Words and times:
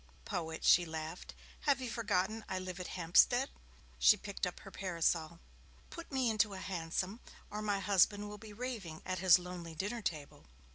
'Poet!' 0.25 0.63
she 0.65 0.83
laughed. 0.83 1.35
'Have 1.59 1.79
you 1.79 1.87
forgotten 1.87 2.43
I 2.49 2.57
live 2.57 2.79
at 2.79 2.97
Hampstead?' 2.97 3.51
She 3.99 4.17
picked 4.17 4.47
up 4.47 4.61
her 4.61 4.71
parasol. 4.71 5.37
'Put 5.91 6.11
me 6.11 6.27
into 6.31 6.55
a 6.55 6.59
hansom, 6.59 7.19
or 7.51 7.61
my 7.61 7.79
husband 7.79 8.27
will 8.27 8.39
be 8.39 8.51
raving 8.51 9.03
at 9.05 9.19
his 9.19 9.37
lonely 9.37 9.75
dinner 9.75 10.01
table.' 10.01 10.47